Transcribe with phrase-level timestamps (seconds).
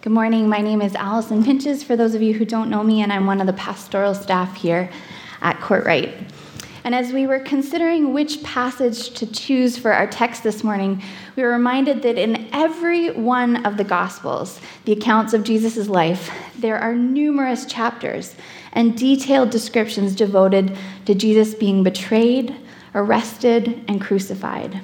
[0.00, 0.48] Good morning.
[0.48, 3.26] My name is Allison Pinches, for those of you who don't know me, and I'm
[3.26, 4.88] one of the pastoral staff here
[5.42, 6.14] at Kortright.
[6.84, 11.02] And as we were considering which passage to choose for our text this morning,
[11.34, 16.30] we were reminded that in every one of the Gospels, the accounts of Jesus' life,
[16.56, 18.36] there are numerous chapters
[18.74, 22.54] and detailed descriptions devoted to Jesus being betrayed,
[22.94, 24.80] arrested, and crucified.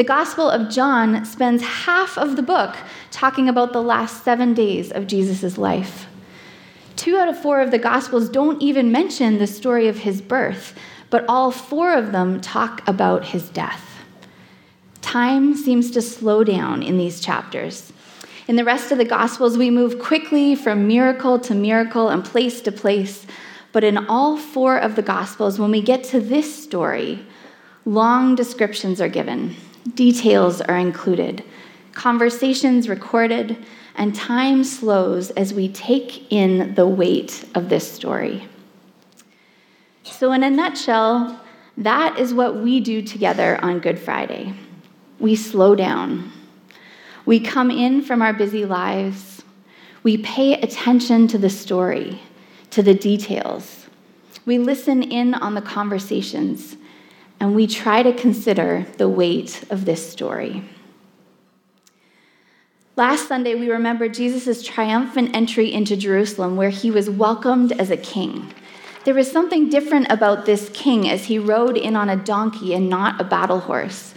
[0.00, 2.74] The Gospel of John spends half of the book
[3.10, 6.06] talking about the last seven days of Jesus' life.
[6.96, 10.74] Two out of four of the Gospels don't even mention the story of his birth,
[11.10, 14.00] but all four of them talk about his death.
[15.02, 17.92] Time seems to slow down in these chapters.
[18.48, 22.62] In the rest of the Gospels, we move quickly from miracle to miracle and place
[22.62, 23.26] to place.
[23.70, 27.26] But in all four of the Gospels, when we get to this story,
[27.84, 29.56] long descriptions are given
[29.94, 31.42] Details are included,
[31.92, 33.56] conversations recorded,
[33.94, 38.46] and time slows as we take in the weight of this story.
[40.02, 41.40] So, in a nutshell,
[41.78, 44.54] that is what we do together on Good Friday.
[45.18, 46.30] We slow down.
[47.24, 49.42] We come in from our busy lives.
[50.02, 52.20] We pay attention to the story,
[52.70, 53.86] to the details.
[54.44, 56.76] We listen in on the conversations
[57.40, 60.62] and we try to consider the weight of this story.
[62.96, 67.96] Last Sunday, we remembered Jesus' triumphant entry into Jerusalem, where he was welcomed as a
[67.96, 68.52] king.
[69.04, 72.90] There was something different about this king as he rode in on a donkey and
[72.90, 74.12] not a battle horse.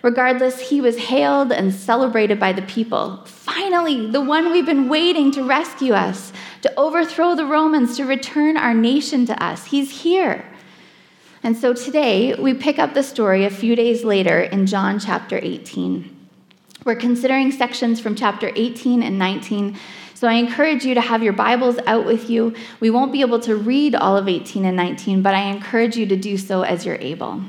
[0.00, 3.22] Regardless, he was hailed and celebrated by the people.
[3.26, 8.56] Finally, the one we've been waiting to rescue us, to overthrow the Romans, to return
[8.56, 9.66] our nation to us.
[9.66, 10.51] He's here.
[11.44, 15.40] And so today, we pick up the story a few days later in John chapter
[15.42, 16.16] 18.
[16.84, 19.76] We're considering sections from chapter 18 and 19.
[20.14, 22.54] So I encourage you to have your Bibles out with you.
[22.78, 26.06] We won't be able to read all of 18 and 19, but I encourage you
[26.06, 27.42] to do so as you're able.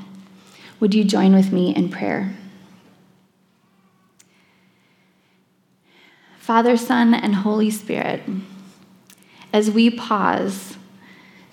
[0.80, 2.34] Would you join with me in prayer?
[6.38, 8.22] Father, Son, and Holy Spirit,
[9.52, 10.76] as we pause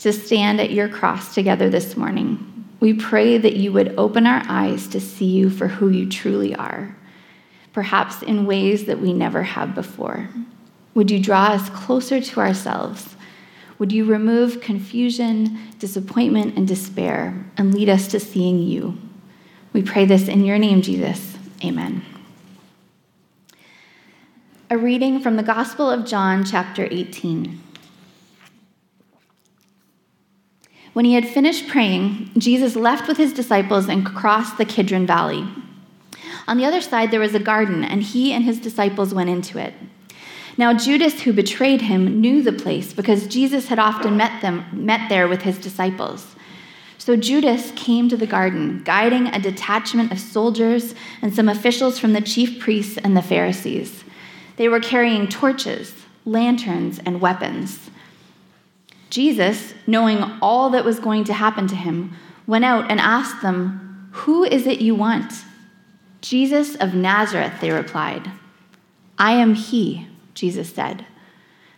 [0.02, 2.66] to stand at your cross together this morning.
[2.80, 6.56] We pray that you would open our eyes to see you for who you truly
[6.56, 6.96] are,
[7.72, 10.28] perhaps in ways that we never have before.
[10.96, 13.16] Would you draw us closer to ourselves?
[13.78, 18.98] Would you remove confusion, disappointment, and despair and lead us to seeing you?
[19.72, 21.38] We pray this in your name, Jesus.
[21.64, 22.04] Amen.
[24.72, 27.62] A reading from the Gospel of John, chapter 18.
[30.94, 35.48] When he had finished praying, Jesus left with his disciples and crossed the Kidron Valley.
[36.48, 39.58] On the other side, there was a garden, and he and his disciples went into
[39.58, 39.74] it.
[40.58, 45.08] Now, Judas, who betrayed him, knew the place because Jesus had often met, them, met
[45.08, 46.36] there with his disciples.
[46.98, 52.14] So Judas came to the garden, guiding a detachment of soldiers and some officials from
[52.14, 54.04] the chief priests and the Pharisees.
[54.58, 57.91] They were carrying torches, lanterns, and weapons.
[59.12, 62.16] Jesus, knowing all that was going to happen to him,
[62.48, 65.34] went out and asked them, Who is it you want?
[66.22, 68.32] Jesus of Nazareth, they replied.
[69.20, 71.06] I am he, Jesus said.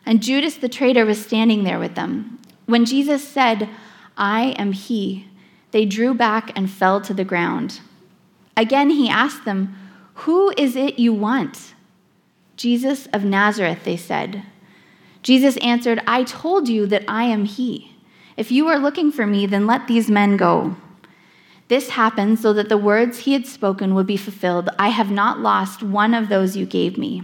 [0.05, 2.39] And Judas the traitor was standing there with them.
[2.67, 3.67] When Jesus said,
[4.15, 5.27] I am he,
[5.71, 7.79] they drew back and fell to the ground.
[8.55, 9.75] Again he asked them,
[10.13, 11.73] Who is it you want?
[12.57, 14.43] Jesus of Nazareth, they said.
[15.23, 17.95] Jesus answered, I told you that I am he.
[18.35, 20.75] If you are looking for me, then let these men go.
[21.69, 25.39] This happened so that the words he had spoken would be fulfilled I have not
[25.39, 27.23] lost one of those you gave me.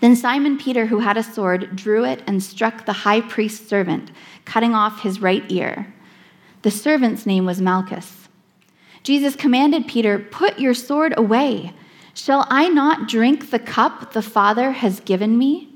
[0.00, 4.10] Then Simon Peter, who had a sword, drew it and struck the high priest's servant,
[4.46, 5.92] cutting off his right ear.
[6.62, 8.28] The servant's name was Malchus.
[9.02, 11.74] Jesus commanded Peter, Put your sword away.
[12.14, 15.69] Shall I not drink the cup the Father has given me?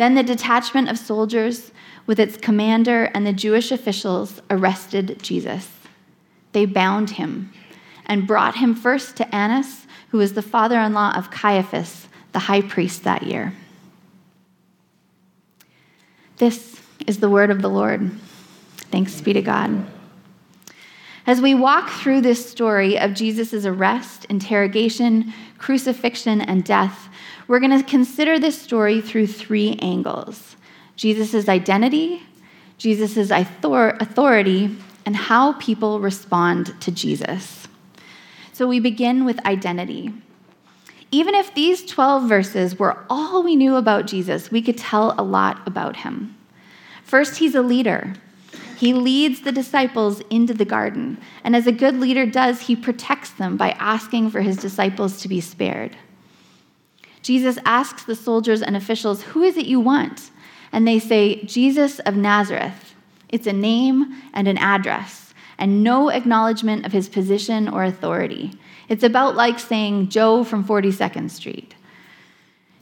[0.00, 1.72] Then the detachment of soldiers,
[2.06, 5.68] with its commander and the Jewish officials, arrested Jesus.
[6.52, 7.52] They bound him
[8.06, 12.38] and brought him first to Annas, who was the father in law of Caiaphas, the
[12.38, 13.52] high priest that year.
[16.38, 18.10] This is the word of the Lord.
[18.90, 19.84] Thanks be to God.
[21.30, 27.08] As we walk through this story of Jesus' arrest, interrogation, crucifixion, and death,
[27.46, 30.56] we're going to consider this story through three angles
[30.96, 32.20] Jesus' identity,
[32.78, 37.68] Jesus' authority, and how people respond to Jesus.
[38.52, 40.12] So we begin with identity.
[41.12, 45.22] Even if these 12 verses were all we knew about Jesus, we could tell a
[45.22, 46.36] lot about him.
[47.04, 48.14] First, he's a leader.
[48.80, 53.28] He leads the disciples into the garden, and as a good leader does, he protects
[53.28, 55.98] them by asking for his disciples to be spared.
[57.20, 60.30] Jesus asks the soldiers and officials, Who is it you want?
[60.72, 62.94] And they say, Jesus of Nazareth.
[63.28, 68.54] It's a name and an address, and no acknowledgement of his position or authority.
[68.88, 71.74] It's about like saying Joe from 42nd Street.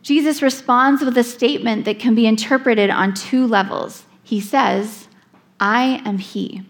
[0.02, 4.04] Jesus responds with a statement that can be interpreted on two levels.
[4.22, 5.07] He says,
[5.60, 6.62] I am He.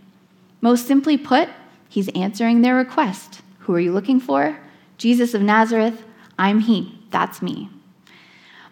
[0.61, 1.49] Most simply put,
[1.89, 3.41] He's answering their request.
[3.61, 4.59] Who are you looking for?
[4.97, 6.05] Jesus of Nazareth.
[6.39, 6.99] I'm He.
[7.11, 7.71] That's me.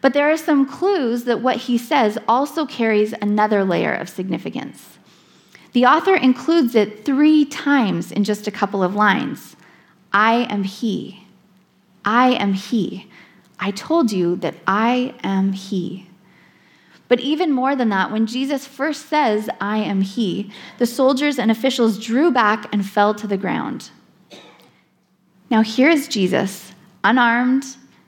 [0.01, 4.99] But there are some clues that what he says also carries another layer of significance.
[5.73, 9.57] The author includes it three times in just a couple of lines
[10.13, 11.27] I am he.
[12.05, 13.11] I am he.
[13.59, 16.09] I told you that I am he.
[17.09, 21.51] But even more than that, when Jesus first says, I am he, the soldiers and
[21.51, 23.91] officials drew back and fell to the ground.
[25.51, 26.73] Now here is Jesus,
[27.05, 27.65] unarmed,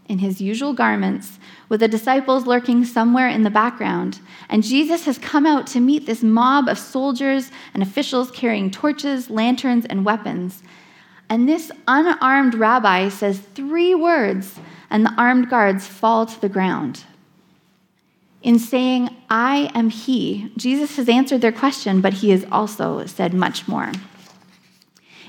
[0.08, 4.20] in his usual garments, with the disciples lurking somewhere in the background.
[4.48, 9.28] And Jesus has come out to meet this mob of soldiers and officials carrying torches,
[9.28, 10.62] lanterns, and weapons.
[11.28, 14.58] And this unarmed rabbi says three words,
[14.88, 17.04] and the armed guards fall to the ground.
[18.42, 23.34] In saying, I am he, Jesus has answered their question, but he has also said
[23.34, 23.92] much more.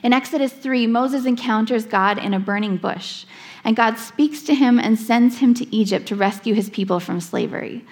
[0.03, 3.25] In Exodus 3, Moses encounters God in a burning bush.
[3.63, 7.19] And God speaks to him and sends him to Egypt to rescue his people from
[7.19, 7.85] slavery.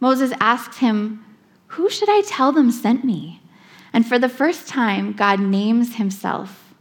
[0.00, 1.24] Moses asks him,
[1.68, 3.40] Who should I tell them sent me?
[3.92, 6.74] And for the first time, God names himself.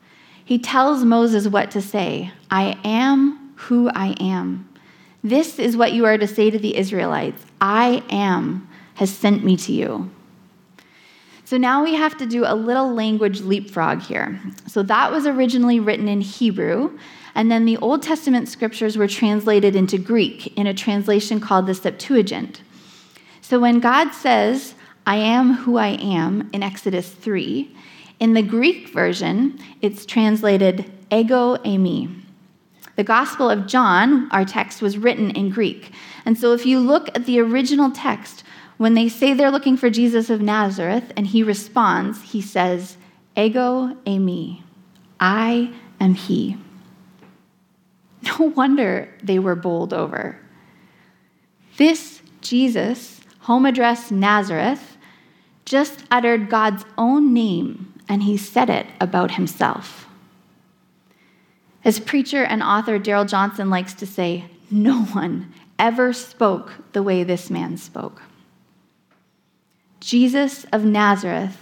[0.44, 4.69] He tells Moses what to say I am who I am.
[5.24, 9.56] This is what you are to say to the Israelites I am has sent me
[9.58, 10.12] to you.
[11.46, 14.40] So now we have to do a little language leapfrog here.
[14.68, 16.98] So that was originally written in Hebrew,
[17.36, 21.76] and then the Old Testament scriptures were translated into Greek in a translation called the
[21.76, 22.62] Septuagint.
[23.42, 24.74] So when God says,
[25.06, 27.76] I am who I am in Exodus 3,
[28.19, 32.23] in the Greek version, it's translated ego eimi.
[32.95, 35.92] The Gospel of John, our text, was written in Greek.
[36.25, 38.44] And so if you look at the original text,
[38.78, 42.98] when they say they're looking for Jesus of Nazareth and he responds, he says,
[43.36, 44.62] Ego eimi.
[45.19, 46.57] I am he.
[48.40, 50.40] No wonder they were bowled over.
[51.75, 54.98] This Jesus, home address Nazareth,
[55.66, 60.03] just uttered God's own name and he said it about himself.
[61.85, 67.24] As preacher and author Darrell Johnson likes to say, no one ever spoke the way
[67.24, 68.21] this man spoke.
[70.00, 71.57] Jesus of Nazareth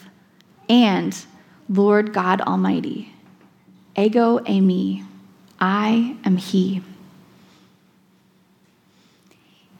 [0.69, 1.25] and
[1.69, 3.13] Lord God Almighty.
[3.97, 5.05] Ego eimi.
[5.59, 6.81] I am He.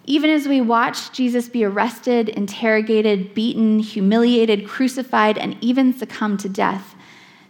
[0.05, 6.49] Even as we watch Jesus be arrested, interrogated, beaten, humiliated, crucified, and even succumb to
[6.49, 6.95] death,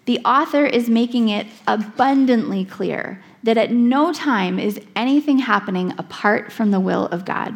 [0.06, 6.52] the author is making it abundantly clear that at no time is anything happening apart
[6.52, 7.54] from the will of God.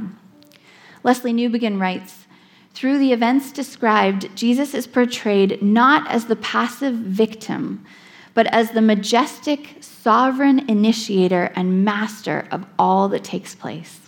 [1.04, 2.26] Lesslie Newbigin writes
[2.74, 7.86] Through the events described, Jesus is portrayed not as the passive victim,
[8.34, 14.02] but as the majestic, sovereign initiator and master of all that takes place.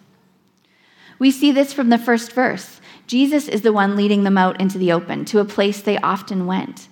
[1.19, 2.81] We see this from the first verse.
[3.07, 6.45] Jesus is the one leading them out into the open, to a place they often
[6.45, 6.87] went.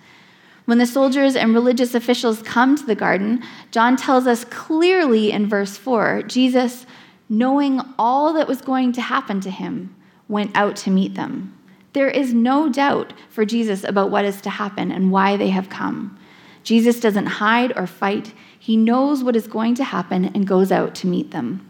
[0.66, 5.48] When the soldiers and religious officials come to the garden, John tells us clearly in
[5.48, 6.86] verse 4 Jesus,
[7.30, 9.96] knowing all that was going to happen to him,
[10.28, 11.56] went out to meet them.
[11.94, 15.70] There is no doubt for Jesus about what is to happen and why they have
[15.70, 16.18] come.
[16.64, 18.34] Jesus doesn't hide or fight.
[18.60, 21.70] He knows what is going to happen and goes out to meet them.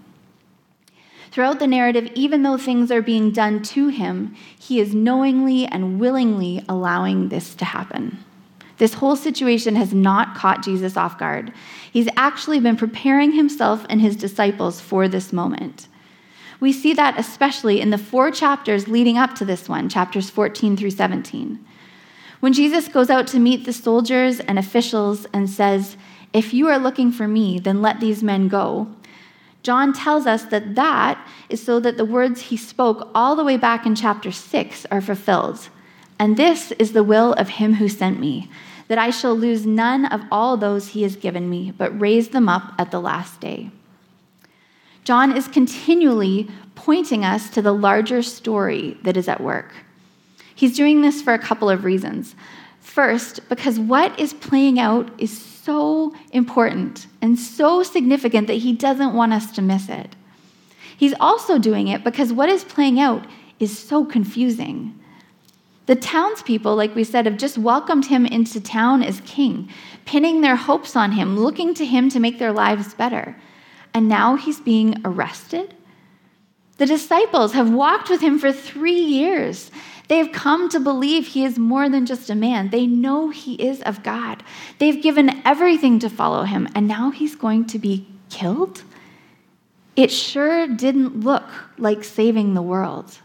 [1.31, 5.99] Throughout the narrative, even though things are being done to him, he is knowingly and
[5.99, 8.19] willingly allowing this to happen.
[8.77, 11.53] This whole situation has not caught Jesus off guard.
[11.91, 15.87] He's actually been preparing himself and his disciples for this moment.
[16.59, 20.77] We see that especially in the four chapters leading up to this one, chapters 14
[20.77, 21.65] through 17.
[22.39, 25.97] When Jesus goes out to meet the soldiers and officials and says,
[26.33, 28.87] If you are looking for me, then let these men go,
[29.63, 33.57] John tells us that that is so that the words he spoke all the way
[33.57, 35.69] back in chapter 6 are fulfilled.
[36.17, 38.49] And this is the will of him who sent me,
[38.87, 42.47] that I shall lose none of all those he has given me, but raise them
[42.47, 43.71] up at the last day.
[45.03, 49.71] John is continually pointing us to the larger story that is at work.
[50.55, 52.35] He's doing this for a couple of reasons.
[52.79, 59.13] First, because what is playing out is so important and so significant that he doesn't
[59.13, 60.15] want us to miss it.
[60.95, 63.25] He's also doing it because what is playing out
[63.59, 64.97] is so confusing.
[65.85, 69.69] The townspeople, like we said, have just welcomed him into town as king,
[70.05, 73.35] pinning their hopes on him, looking to him to make their lives better.
[73.93, 75.75] And now he's being arrested?
[76.77, 79.71] The disciples have walked with him for three years.
[80.07, 82.69] They have come to believe he is more than just a man.
[82.69, 84.43] They know he is of God.
[84.79, 88.83] They've given everything to follow him, and now he's going to be killed?
[89.95, 91.45] It sure didn't look
[91.77, 93.19] like saving the world.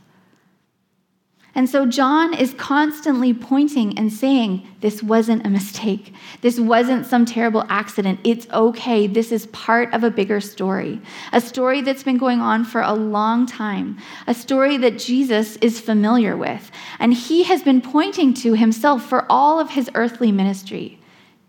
[1.54, 6.14] And so John is constantly pointing and saying, This wasn't a mistake.
[6.42, 8.20] This wasn't some terrible accident.
[8.22, 9.06] It's okay.
[9.06, 11.00] This is part of a bigger story,
[11.32, 15.80] a story that's been going on for a long time, a story that Jesus is
[15.80, 16.70] familiar with.
[17.00, 21.00] And he has been pointing to himself for all of his earthly ministry.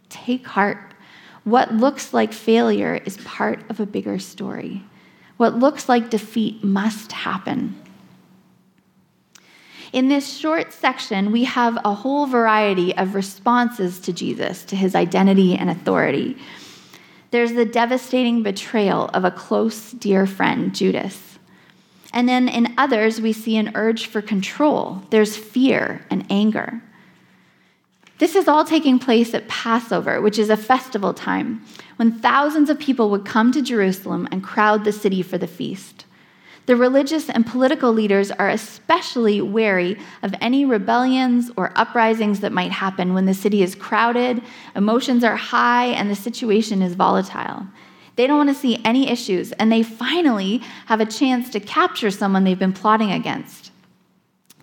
[0.09, 0.93] Take heart.
[1.43, 4.83] What looks like failure is part of a bigger story.
[5.37, 7.80] What looks like defeat must happen.
[9.93, 14.95] In this short section, we have a whole variety of responses to Jesus, to his
[14.95, 16.37] identity and authority.
[17.31, 21.37] There's the devastating betrayal of a close, dear friend, Judas.
[22.13, 25.01] And then in others, we see an urge for control.
[25.09, 26.81] There's fear and anger.
[28.17, 32.79] This is all taking place at Passover, which is a festival time, when thousands of
[32.79, 36.05] people would come to Jerusalem and crowd the city for the feast.
[36.67, 42.71] The religious and political leaders are especially wary of any rebellions or uprisings that might
[42.71, 44.43] happen when the city is crowded,
[44.75, 47.65] emotions are high, and the situation is volatile.
[48.15, 52.11] They don't want to see any issues, and they finally have a chance to capture
[52.11, 53.71] someone they've been plotting against.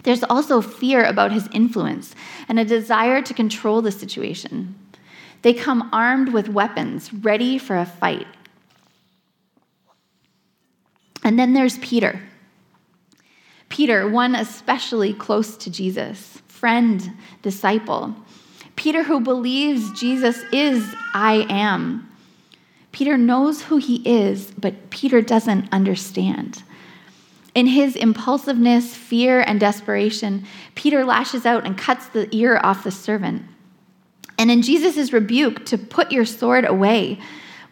[0.04, 2.14] There's also fear about his influence
[2.48, 4.76] and a desire to control the situation.
[5.42, 8.26] They come armed with weapons, ready for a fight.
[11.28, 12.22] And then there's Peter.
[13.68, 18.16] Peter, one especially close to Jesus, friend, disciple.
[18.76, 22.10] Peter, who believes Jesus is I am.
[22.92, 26.62] Peter knows who he is, but Peter doesn't understand.
[27.54, 32.90] In his impulsiveness, fear, and desperation, Peter lashes out and cuts the ear off the
[32.90, 33.42] servant.
[34.38, 37.18] And in Jesus' rebuke to put your sword away,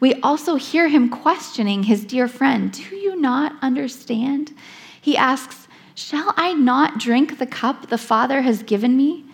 [0.00, 4.52] we also hear him questioning his dear friend Do you not understand?
[5.00, 9.24] He asks, Shall I not drink the cup the Father has given me?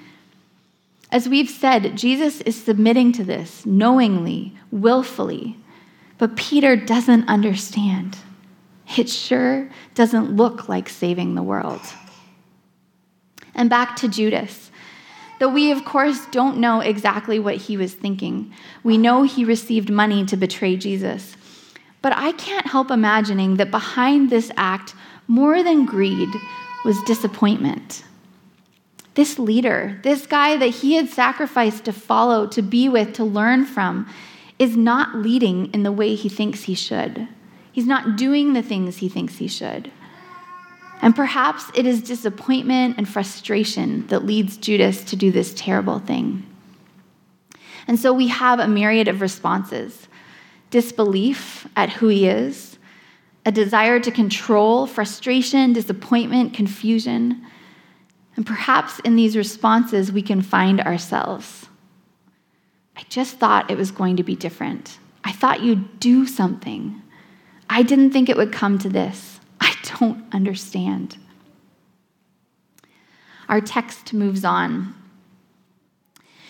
[1.10, 5.56] As we've said, Jesus is submitting to this knowingly, willfully,
[6.16, 8.16] but Peter doesn't understand.
[8.96, 11.80] It sure doesn't look like saving the world.
[13.54, 14.70] And back to Judas.
[15.42, 19.90] Though we, of course, don't know exactly what he was thinking, we know he received
[19.90, 21.36] money to betray Jesus.
[22.00, 24.94] But I can't help imagining that behind this act,
[25.26, 26.28] more than greed,
[26.84, 28.04] was disappointment.
[29.14, 33.64] This leader, this guy that he had sacrificed to follow, to be with, to learn
[33.64, 34.08] from,
[34.60, 37.26] is not leading in the way he thinks he should.
[37.72, 39.90] He's not doing the things he thinks he should.
[41.02, 46.46] And perhaps it is disappointment and frustration that leads Judas to do this terrible thing.
[47.88, 50.08] And so we have a myriad of responses
[50.70, 52.78] disbelief at who he is,
[53.44, 57.44] a desire to control, frustration, disappointment, confusion.
[58.36, 61.66] And perhaps in these responses, we can find ourselves.
[62.96, 64.98] I just thought it was going to be different.
[65.24, 67.02] I thought you'd do something.
[67.68, 69.31] I didn't think it would come to this
[69.98, 71.18] don't understand.
[73.48, 74.94] Our text moves on.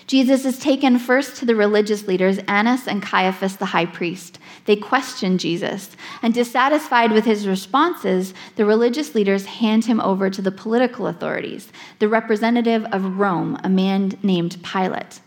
[0.07, 4.39] Jesus is taken first to the religious leaders, Annas and Caiaphas, the high priest.
[4.67, 10.43] They question Jesus, and dissatisfied with his responses, the religious leaders hand him over to
[10.43, 15.21] the political authorities, the representative of Rome, a man named Pilate.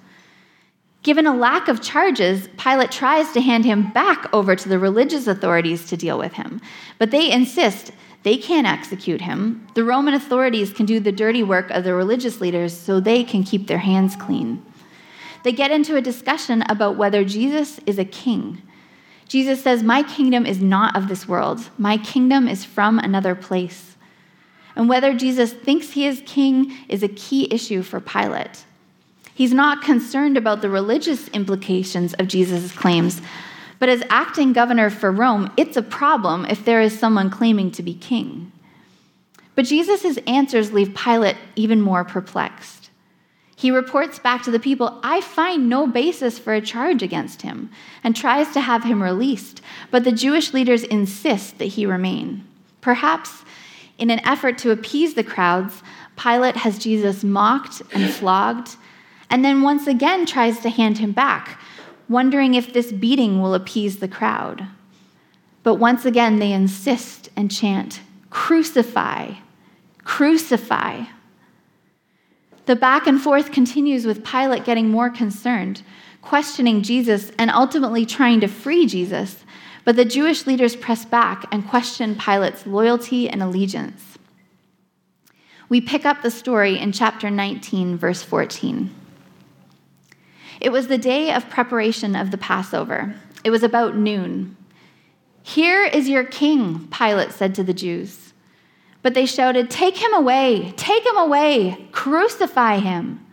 [1.06, 5.28] Given a lack of charges, Pilate tries to hand him back over to the religious
[5.28, 6.60] authorities to deal with him,
[6.98, 7.92] but they insist
[8.24, 9.68] they can't execute him.
[9.76, 13.44] The Roman authorities can do the dirty work of the religious leaders so they can
[13.44, 14.66] keep their hands clean.
[15.44, 18.64] They get into a discussion about whether Jesus is a king.
[19.28, 23.96] Jesus says, My kingdom is not of this world, my kingdom is from another place.
[24.76, 28.66] And whether Jesus thinks he is king is a key issue for Pilate.
[29.36, 33.22] He's not concerned about the religious implications of Jesus' claims,
[33.78, 37.84] But as acting governor for Rome, it's a problem if there is someone claiming to
[37.84, 38.54] be king.
[39.54, 42.90] But Jesus' answers leave Pilate even more perplexed.
[43.58, 47.70] He reports back to the people, I find no basis for a charge against him,
[48.04, 49.62] and tries to have him released.
[49.92, 52.46] But the Jewish leaders insist that he remain.
[52.80, 53.44] Perhaps
[53.98, 55.84] in an effort to appease the crowds,
[56.16, 58.78] Pilate has Jesus mocked and flogged,
[59.30, 61.60] and then once again tries to hand him back,
[62.08, 64.68] wondering if this beating will appease the crowd.
[65.64, 69.36] But once again, they insist and chant, Crucify,
[70.04, 71.06] crucify.
[72.66, 75.82] The back and forth continues with Pilate getting more concerned,
[76.22, 79.44] questioning Jesus, and ultimately trying to free Jesus.
[79.84, 84.18] But the Jewish leaders press back and question Pilate's loyalty and allegiance.
[85.70, 88.94] We pick up the story in chapter 19, verse 14.
[90.62, 93.16] It was the day of preparation of the Passover.
[93.44, 94.56] It was about noon.
[95.44, 98.34] Here is your king, Pilate said to the Jews.
[99.02, 100.74] But they shouted, Take him away!
[100.76, 101.88] Take him away!
[101.92, 103.24] Crucify him!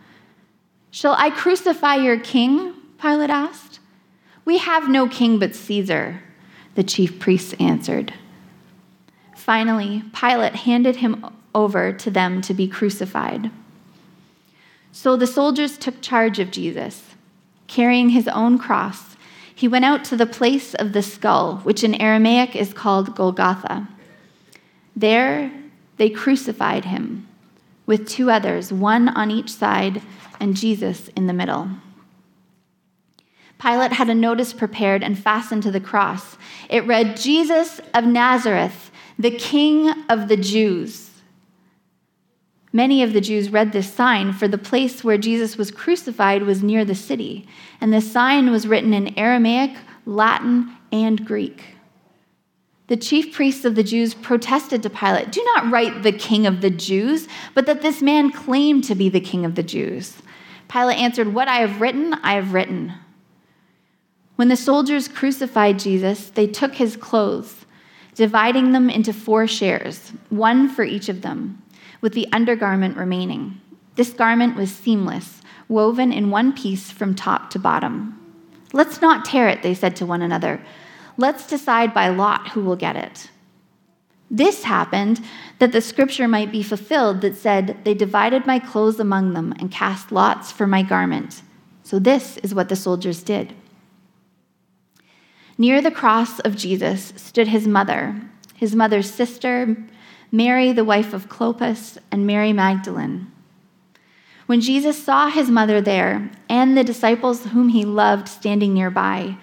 [0.91, 2.75] Shall I crucify your king?
[3.01, 3.79] Pilate asked.
[4.45, 6.21] We have no king but Caesar,
[6.75, 8.13] the chief priests answered.
[9.35, 11.25] Finally, Pilate handed him
[11.55, 13.49] over to them to be crucified.
[14.91, 17.12] So the soldiers took charge of Jesus.
[17.73, 19.17] Carrying his own cross,
[19.55, 23.87] he went out to the place of the skull, which in Aramaic is called Golgotha.
[24.95, 25.51] There
[25.97, 27.27] they crucified him
[27.87, 30.03] with two others, one on each side,
[30.39, 31.67] and Jesus in the middle.
[33.57, 36.37] Pilate had a notice prepared and fastened to the cross.
[36.69, 41.09] It read, Jesus of Nazareth, the King of the Jews.
[42.75, 46.63] Many of the Jews read this sign, for the place where Jesus was crucified was
[46.63, 47.47] near the city,
[47.79, 49.77] and the sign was written in Aramaic,
[50.07, 51.63] Latin, and Greek.
[52.87, 56.61] The chief priests of the Jews protested to Pilate, Do not write the king of
[56.61, 60.17] the Jews, but that this man claimed to be the king of the Jews.
[60.67, 62.93] Pilate answered, What I have written, I have written.
[64.35, 67.67] When the soldiers crucified Jesus, they took his clothes,
[68.15, 71.62] dividing them into four shares, one for each of them
[72.03, 73.59] with the undergarment remaining.
[73.95, 78.19] This garment was seamless, woven in one piece from top to bottom.
[78.73, 80.61] Let's not tear it, they said to one another.
[81.15, 83.29] Let's decide by lot who will get it.
[84.29, 85.23] This happened
[85.59, 89.71] that the scripture might be fulfilled that said, They divided my clothes among them and
[89.71, 91.41] cast lots for my garment.
[91.83, 93.53] So this is what the soldiers did.
[95.57, 98.19] Near the cross of Jesus stood his mother,
[98.55, 99.77] his mother's sister,
[100.33, 103.31] Mary, the wife of Clopas, and Mary Magdalene.
[104.47, 109.37] When Jesus saw his mother there and the disciples whom he loved standing nearby,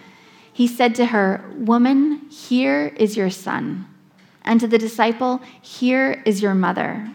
[0.52, 3.86] he said to her, Woman, here is your son.
[4.42, 7.08] And to the disciple, Here is your mother.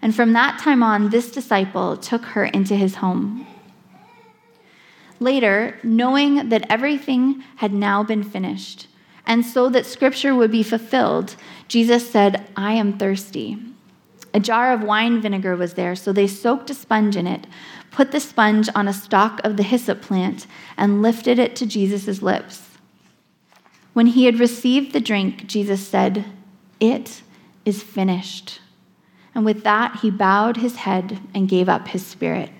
[0.00, 3.44] And from that time on, this disciple took her into his home.
[5.18, 8.86] Later, knowing that everything had now been finished,
[9.30, 11.36] and so that scripture would be fulfilled,
[11.68, 13.56] Jesus said, I am thirsty.
[14.34, 17.46] A jar of wine vinegar was there, so they soaked a sponge in it,
[17.92, 22.20] put the sponge on a stalk of the hyssop plant, and lifted it to Jesus'
[22.20, 22.70] lips.
[23.92, 26.24] When he had received the drink, Jesus said,
[26.80, 27.22] It
[27.64, 28.60] is finished.
[29.32, 32.50] And with that, he bowed his head and gave up his spirit.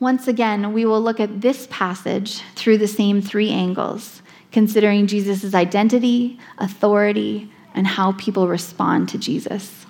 [0.00, 5.54] Once again, we will look at this passage through the same three angles, considering Jesus'
[5.54, 9.86] identity, authority, and how people respond to Jesus.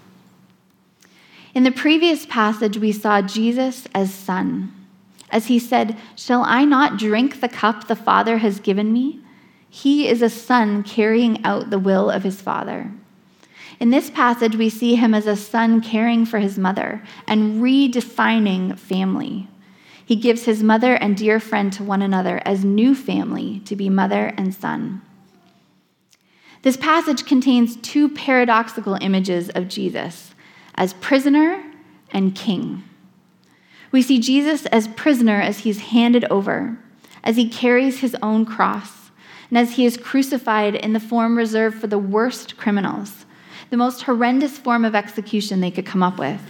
[1.54, 4.72] In the previous passage, we saw Jesus as son.
[5.30, 9.20] As he said, Shall I not drink the cup the Father has given me?
[9.68, 12.90] He is a son carrying out the will of his Father.
[13.78, 18.78] In this passage, we see him as a son caring for his mother and redefining
[18.78, 19.48] family.
[20.08, 23.90] He gives his mother and dear friend to one another as new family to be
[23.90, 25.02] mother and son.
[26.62, 30.34] This passage contains two paradoxical images of Jesus
[30.76, 31.62] as prisoner
[32.10, 32.84] and king.
[33.92, 36.78] We see Jesus as prisoner as he's handed over,
[37.22, 39.10] as he carries his own cross,
[39.50, 43.26] and as he is crucified in the form reserved for the worst criminals,
[43.68, 46.40] the most horrendous form of execution they could come up with.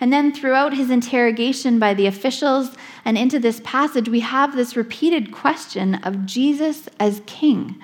[0.00, 2.70] And then throughout his interrogation by the officials
[3.04, 7.80] and into this passage, we have this repeated question of Jesus as king.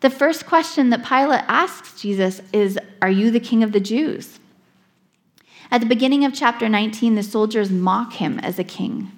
[0.00, 4.38] The first question that Pilate asks Jesus is Are you the king of the Jews?
[5.70, 9.10] At the beginning of chapter 19, the soldiers mock him as a king.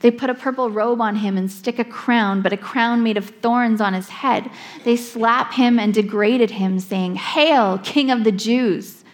[0.00, 3.16] They put a purple robe on him and stick a crown, but a crown made
[3.16, 4.50] of thorns on his head.
[4.84, 9.04] They slap him and degraded him, saying, Hail, King of the Jews!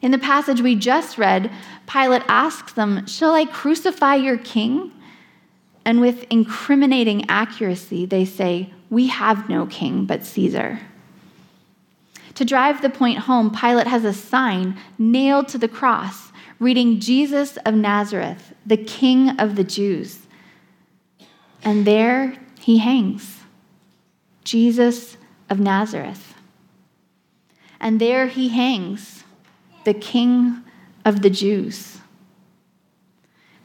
[0.00, 1.50] In the passage we just read,
[1.86, 4.92] Pilate asks them, Shall I crucify your king?
[5.84, 10.80] And with incriminating accuracy, they say, We have no king but Caesar.
[12.34, 16.30] To drive the point home, Pilate has a sign nailed to the cross
[16.60, 20.20] reading Jesus of Nazareth, the King of the Jews.
[21.62, 23.38] And there he hangs
[24.44, 25.16] Jesus
[25.50, 26.34] of Nazareth.
[27.80, 29.17] And there he hangs,
[29.88, 30.62] the King
[31.06, 31.96] of the Jews.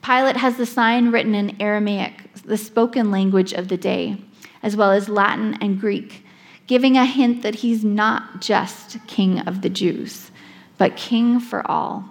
[0.01, 4.15] Pilate has the sign written in Aramaic, the spoken language of the day,
[4.61, 6.25] as well as Latin and Greek,
[6.65, 10.31] giving a hint that he's not just King of the Jews,
[10.77, 12.05] but King for all.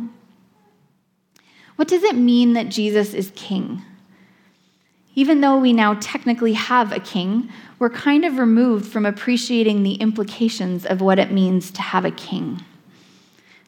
[1.76, 3.80] What does it mean that Jesus is king?
[5.14, 7.48] Even though we now technically have a king,
[7.78, 12.10] we're kind of removed from appreciating the implications of what it means to have a
[12.10, 12.62] king.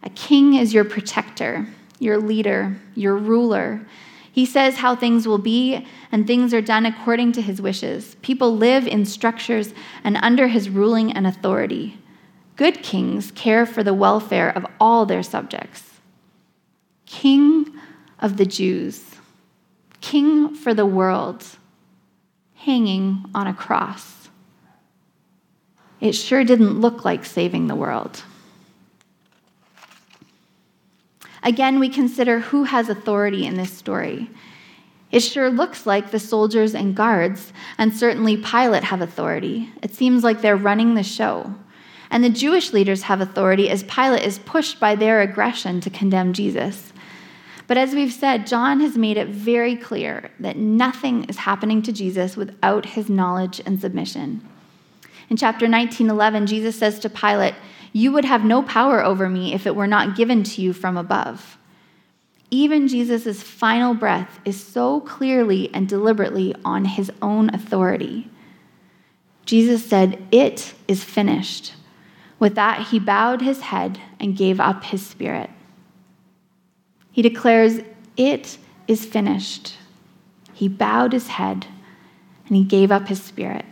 [0.04, 1.66] A king is your protector,
[1.98, 3.84] your leader, your ruler.
[4.30, 8.16] He says how things will be, and things are done according to his wishes.
[8.20, 9.72] People live in structures
[10.04, 11.98] and under his ruling and authority.
[12.56, 16.00] Good kings care for the welfare of all their subjects.
[17.06, 17.72] King
[18.18, 19.16] of the Jews,
[20.00, 21.44] king for the world,
[22.54, 24.28] hanging on a cross.
[26.00, 28.22] It sure didn't look like saving the world.
[31.44, 34.30] Again, we consider who has authority in this story.
[35.12, 39.70] It sure looks like the soldiers and guards, and certainly Pilate have authority.
[39.83, 41.54] It seems like they're running the show.
[42.11, 46.33] And the Jewish leaders have authority as Pilate is pushed by their aggression to condemn
[46.33, 46.92] Jesus.
[47.66, 51.92] But as we've said, John has made it very clear that nothing is happening to
[51.92, 54.46] Jesus without his knowledge and submission.
[55.30, 57.54] In chapter 19, 11, Jesus says to Pilate,
[57.92, 60.96] You would have no power over me if it were not given to you from
[60.96, 61.58] above.
[62.50, 68.30] Even Jesus' final breath is so clearly and deliberately on his own authority.
[69.46, 71.74] Jesus said, It is finished.
[72.38, 75.50] With that, he bowed his head and gave up his spirit.
[77.10, 77.80] He declares,
[78.16, 79.76] It is finished.
[80.52, 81.66] He bowed his head
[82.46, 83.64] and he gave up his spirit.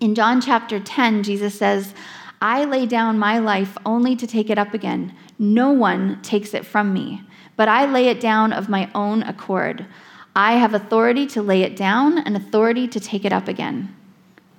[0.00, 1.94] In John chapter 10, Jesus says,
[2.40, 5.14] I lay down my life only to take it up again.
[5.38, 7.22] No one takes it from me,
[7.56, 9.86] but I lay it down of my own accord.
[10.36, 13.94] I have authority to lay it down and authority to take it up again.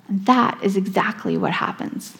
[0.08, 2.18] And that is exactly what happens.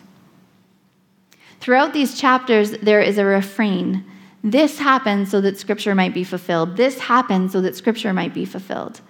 [1.61, 4.04] Throughout these chapters, there is a refrain
[4.42, 6.76] this happened so that Scripture might be fulfilled.
[6.76, 9.02] This happened so that Scripture might be fulfilled.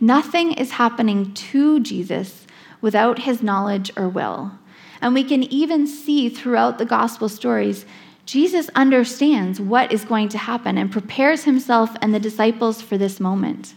[0.00, 2.46] Nothing is happening to Jesus
[2.82, 4.52] without his knowledge or will.
[5.00, 7.86] And we can even see throughout the gospel stories,
[8.26, 13.18] Jesus understands what is going to happen and prepares himself and the disciples for this
[13.18, 13.74] moment.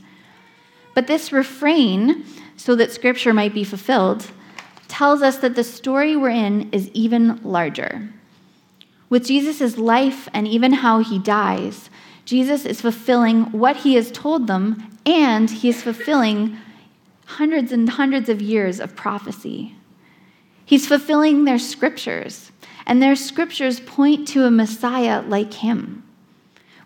[0.93, 2.25] But this refrain,
[2.57, 4.31] so that scripture might be fulfilled,
[4.87, 8.07] tells us that the story we're in is even larger.
[9.09, 11.89] With Jesus' life and even how he dies,
[12.23, 16.57] Jesus is fulfilling what he has told them, and he is fulfilling
[17.25, 19.75] hundreds and hundreds of years of prophecy.
[20.65, 22.51] He's fulfilling their scriptures,
[22.85, 26.03] and their scriptures point to a Messiah like him.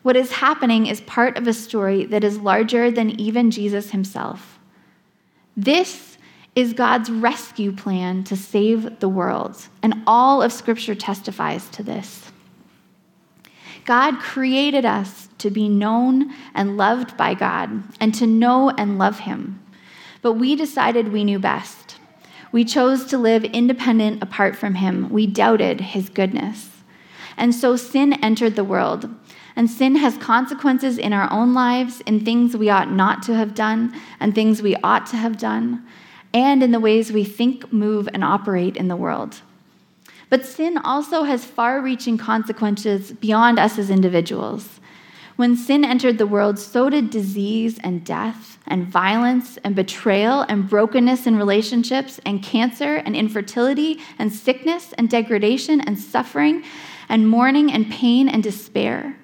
[0.01, 4.59] What is happening is part of a story that is larger than even Jesus himself.
[5.55, 6.17] This
[6.55, 12.31] is God's rescue plan to save the world, and all of Scripture testifies to this.
[13.85, 19.19] God created us to be known and loved by God, and to know and love
[19.19, 19.59] Him.
[20.21, 21.97] But we decided we knew best.
[22.51, 25.09] We chose to live independent apart from Him.
[25.09, 26.69] We doubted His goodness.
[27.37, 29.09] And so sin entered the world.
[29.55, 33.53] And sin has consequences in our own lives, in things we ought not to have
[33.53, 35.85] done, and things we ought to have done
[36.33, 39.41] and in the ways we think, move, and operate in the world.
[40.29, 44.79] But sin also has far reaching consequences beyond us as individuals.
[45.39, 50.67] When sin entered the world, so did disease and death, and violence and betrayal, and
[50.69, 56.65] brokenness in relationships, and cancer, and infertility, and sickness, and degradation, and suffering,
[57.07, 59.17] and mourning, and pain, and despair.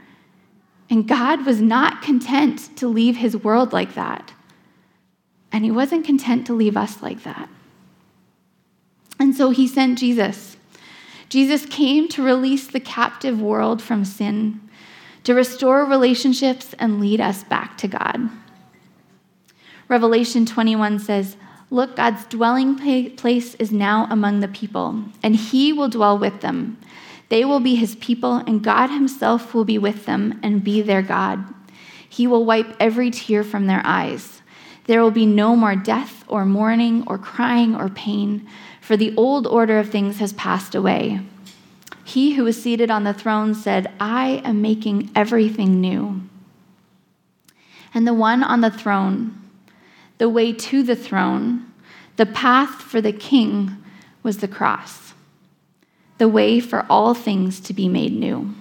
[0.90, 4.32] And God was not content to leave his world like that.
[5.52, 7.50] And he wasn't content to leave us like that.
[9.20, 10.56] And so he sent Jesus.
[11.28, 14.62] Jesus came to release the captive world from sin,
[15.26, 18.30] to restore relationships and lead us back to God.
[19.88, 21.36] Revelation 21 says,
[21.72, 22.78] Look, God's dwelling
[23.16, 26.78] place is now among the people, and he will dwell with them.
[27.30, 31.02] They will be his people, and God himself will be with them and be their
[31.02, 31.44] God.
[32.08, 34.44] He will wipe every tear from their eyes.
[34.86, 38.48] There will be no more death, or mourning, or crying, or pain,
[38.80, 41.20] for the old order of things has passed away.
[42.06, 46.22] He who was seated on the throne said, I am making everything new.
[47.96, 49.42] And the one on the throne,
[50.20, 51.74] the way to the throne,
[52.18, 53.78] the path for the king
[54.22, 55.14] was the cross,
[56.20, 58.54] the way for all things to be made new.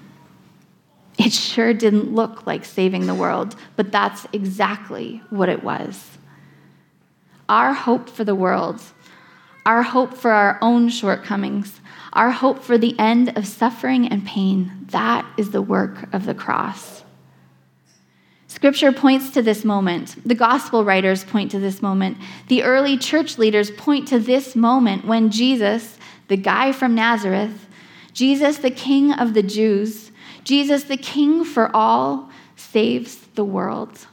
[1.19, 6.17] It sure didn't look like saving the world, but that's exactly what it was.
[7.47, 8.81] Our hope for the world,
[9.67, 11.81] our hope for our own shortcomings,
[12.13, 16.35] our hope for the end of suffering and pain, that is the work of the
[16.35, 17.03] cross.
[18.47, 20.17] Scripture points to this moment.
[20.25, 22.19] The gospel writers point to this moment.
[22.47, 25.99] The early church leaders point to this moment when Jesus,
[26.29, 27.67] the guy from Nazareth,
[28.13, 30.13] Jesus, the king of the Jews,
[30.45, 34.07] Jesus, the king for all, saves the world.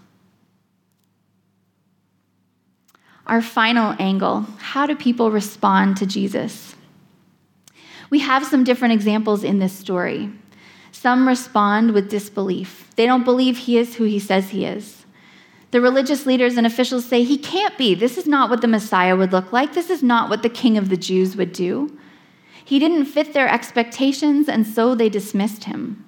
[3.32, 6.76] Our final angle how do people respond to Jesus?
[8.10, 10.30] We have some different examples in this story.
[10.92, 12.92] Some respond with disbelief.
[12.98, 15.06] They don't believe he is who he says he is.
[15.72, 17.96] The religious leaders and officials say he can't be.
[17.96, 19.74] This is not what the Messiah would look like.
[19.74, 21.98] This is not what the king of the Jews would do.
[22.66, 26.06] He didn't fit their expectations, and so they dismissed him.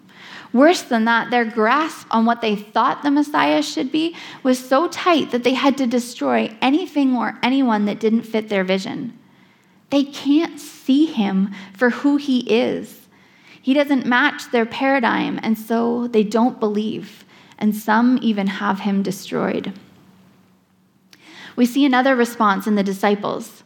[0.53, 4.87] Worse than that, their grasp on what they thought the Messiah should be was so
[4.87, 9.17] tight that they had to destroy anything or anyone that didn't fit their vision.
[9.89, 13.07] They can't see him for who he is.
[13.61, 17.25] He doesn't match their paradigm, and so they don't believe,
[17.57, 19.73] and some even have him destroyed.
[21.55, 23.63] We see another response in the disciples.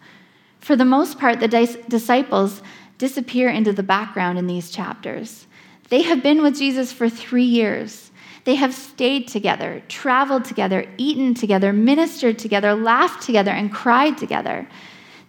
[0.60, 1.48] For the most part, the
[1.88, 2.62] disciples
[2.98, 5.47] disappear into the background in these chapters.
[5.90, 8.12] They have been with Jesus for three years.
[8.44, 14.68] They have stayed together, traveled together, eaten together, ministered together, laughed together, and cried together.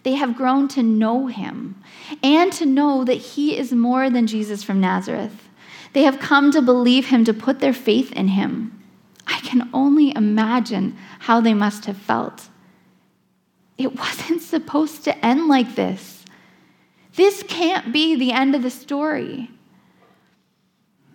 [0.03, 1.81] They have grown to know him
[2.23, 5.49] and to know that he is more than Jesus from Nazareth.
[5.93, 8.81] They have come to believe him, to put their faith in him.
[9.27, 12.47] I can only imagine how they must have felt.
[13.77, 16.25] It wasn't supposed to end like this.
[17.15, 19.49] This can't be the end of the story.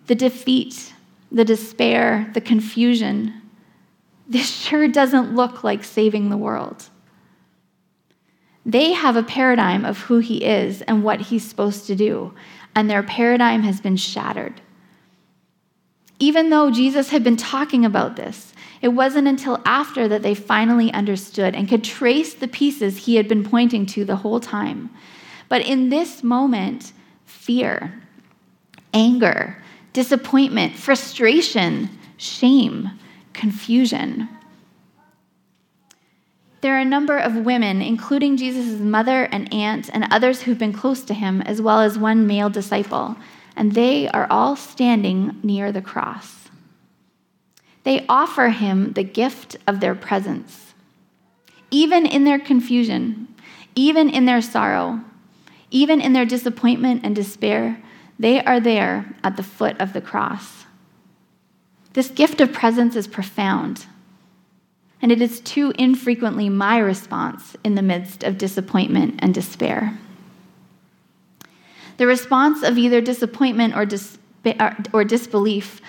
[0.07, 0.93] The defeat,
[1.31, 3.41] the despair, the confusion,
[4.27, 6.89] this sure doesn't look like saving the world.
[8.65, 12.33] They have a paradigm of who he is and what he's supposed to do,
[12.75, 14.61] and their paradigm has been shattered.
[16.17, 20.91] Even though Jesus had been talking about this, it wasn't until after that they finally
[20.93, 24.89] understood and could trace the pieces he had been pointing to the whole time.
[25.49, 26.93] But in this moment,
[27.25, 28.01] fear,
[28.93, 29.61] anger,
[29.95, 32.91] disappointment, frustration, shame,
[33.33, 34.29] confusion
[36.65, 40.73] there are a number of women, including Jesus' mother and aunt and others who've been
[40.73, 43.15] close to him, as well as one male disciple,
[43.55, 46.49] and they are all standing near the cross.
[47.83, 50.73] They offer him the gift of their presence.
[51.69, 53.27] Even in their confusion,
[53.75, 55.01] even in their sorrow,
[55.69, 57.79] even in their disappointment and despair,
[58.17, 60.65] they are there at the foot of the cross.
[61.93, 63.85] This gift of presence is profound
[65.01, 69.97] and it is too infrequently my response in the midst of disappointment and despair.
[71.97, 74.17] The response of either disappointment or, dis-
[74.91, 75.79] or disbelief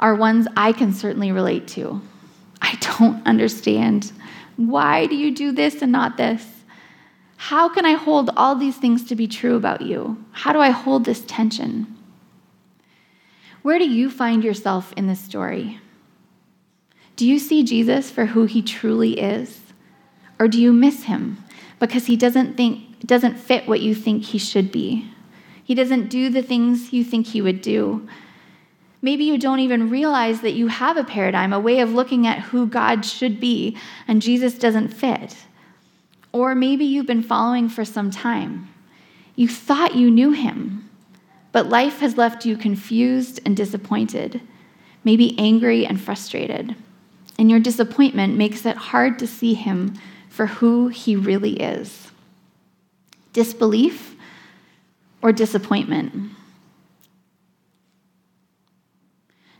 [0.00, 2.00] are ones I can certainly relate to.
[2.62, 4.10] I don't understand.
[4.56, 6.55] Why do you do this and not this?
[7.36, 10.24] How can I hold all these things to be true about you?
[10.32, 11.96] How do I hold this tension?
[13.62, 15.80] Where do you find yourself in this story?
[17.16, 19.60] Do you see Jesus for who he truly is?
[20.38, 21.42] Or do you miss him
[21.78, 25.10] because he doesn't think doesn't fit what you think he should be?
[25.62, 28.06] He doesn't do the things you think he would do.
[29.02, 32.40] Maybe you don't even realize that you have a paradigm, a way of looking at
[32.40, 33.76] who God should be,
[34.08, 35.36] and Jesus doesn't fit.
[36.36, 38.68] Or maybe you've been following for some time.
[39.34, 40.90] You thought you knew him,
[41.52, 44.40] but life has left you confused and disappointed,
[45.04, 46.76] maybe angry and frustrated
[47.38, 49.94] and your disappointment makes it hard to see him
[50.28, 52.10] for who he really is
[53.32, 54.16] disbelief
[55.20, 56.30] or disappointment.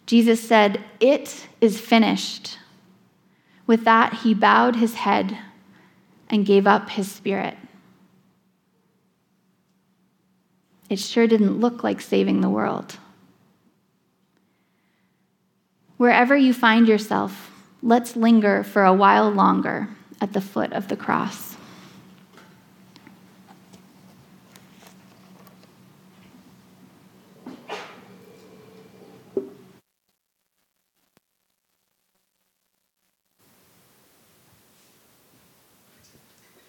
[0.07, 2.59] Jesus said, It is finished.
[3.67, 5.37] With that, he bowed his head
[6.29, 7.57] and gave up his spirit.
[10.89, 12.99] It sure didn't look like saving the world.
[15.97, 17.51] Wherever you find yourself,
[17.83, 19.89] let's linger for a while longer
[20.21, 21.57] at the foot of the cross.